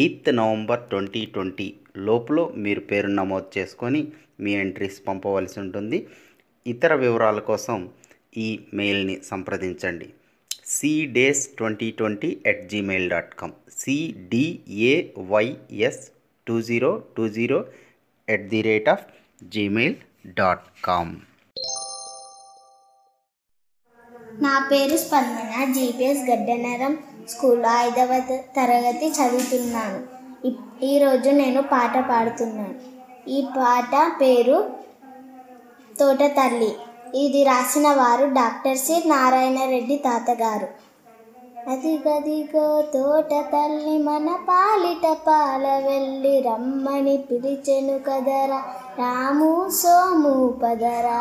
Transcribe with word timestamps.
Eighth 0.00 0.28
November 0.40 0.82
twenty 0.90 1.22
twenty 1.34 1.68
లోపల 2.08 2.38
మీరు 2.64 2.82
పేరు 2.90 3.10
నమోదు 3.18 3.48
చేసుకొని 3.56 4.00
మీ 4.40 4.52
ఎంట్రీస్ 4.62 4.98
పంపవలసి 5.08 5.56
ఉంటుంది. 5.60 5.98
ఇతర 6.66 6.92
వివరాల 7.04 7.38
కోసం 7.50 7.78
ఈ 8.36 8.48
మెయిల్ని 8.74 9.16
సంప్రదించండి. 9.30 10.08
C days 10.66 11.42
twenty 11.58 11.88
twenty 11.98 12.30
at 12.50 12.62
Gmail 12.70 13.06
dot 13.10 13.34
com 13.40 13.54
CDAYS 13.80 14.92
two 16.46 16.56
zero 16.68 16.92
two 17.16 17.24
zero 17.28 17.58
at 18.28 18.46
the 18.54 18.60
rate 18.68 18.88
of 18.94 19.04
Gmail 19.54 19.96
dot 20.38 20.66
com 20.84 21.12
నా 24.44 24.54
పేరు 24.70 24.96
స్పందన 24.96 25.52
జీపీఎస్ 25.76 26.22
గడ్డనరం. 26.30 26.92
స్కూల్లో 27.28 27.68
ఐదవ 27.78 28.22
తరగతి 28.56 29.08
చదువుతున్నాను. 29.08 30.00
ఈరోజు 30.84 31.30
నేను 31.30 31.62
పాట 31.62 31.98
పాడుతున్నాను. 31.98 32.74
ఈ 33.28 33.46
పాట 33.56 34.12
పేరు 34.20 34.70
తోట 36.00 36.22
తల్లి 36.22 36.76
ఇది 37.14 37.42
రాసిన 37.44 37.88
వారు 37.88 38.26
డాక్టర్ 38.26 38.76
సి. 38.76 39.02
నారాయణ 39.06 39.58
రెడ్డి 39.70 39.96
తాతగారు. 39.96 40.68
అదిగదిగో 41.70 42.82
తోట 42.94 43.30
తల్లి 43.30 43.98
మన 43.98 44.38
పాలిట 44.48 45.16
పాల 45.26 45.66
వెళ్ళి 45.88 46.40
రమ్మని 46.40 47.16
పిలిచెను 47.16 47.98
కదరా. 47.98 48.62
రాము 48.98 49.70
సోము 49.70 50.54
పదరా. 50.62 51.20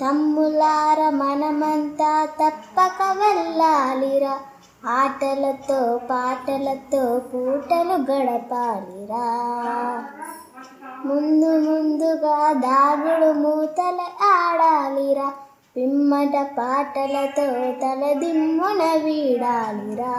తమ్ములార 0.00 1.10
మనమంతా 1.10 2.24
తప్పక 2.24 3.02
వెళ్ళాలిరా. 3.02 4.38
ఆటలతో 4.90 6.00
పాటలతో 6.10 7.18
పూటలు 7.18 8.12
గడపాలిరా. 8.12 9.28
ముందు 11.04 11.58
ముందుగా 11.58 12.52
దాగుడు 12.52 13.32
మూతల 13.32 14.00
ఆడాలిరా. 14.22 15.32
పిమ్మట 15.76 16.46
పాటలతో 16.58 17.46
తలదిమ్మున 17.80 18.82
వీడాలిరా. 19.04 20.16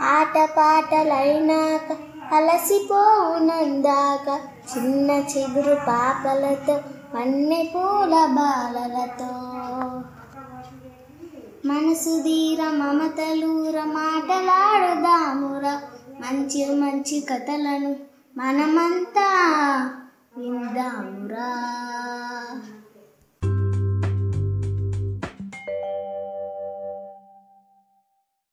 ఆట 0.00 0.48
పాటలైనాక 0.56 2.05
అలసిపోవునందాక 2.32 4.28
చిన్న 4.70 5.10
చిగురు 5.10 5.74
పాపలతో 5.74 6.80
మన్నె 7.14 7.62
పూల 7.62 8.26
బాలలతో. 8.26 9.30
మనసు 11.68 12.22
ధీర 12.22 12.62
మమతలూర 12.70 13.84
మాటలాడుదామురా 13.84 15.82
మంచి 16.20 16.74
మంచి 16.74 17.20
కథలను 17.20 17.96
మనమంతా 18.36 19.28